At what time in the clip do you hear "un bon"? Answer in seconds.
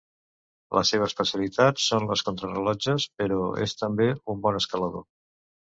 4.35-4.63